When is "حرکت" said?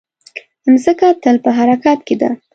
1.57-1.99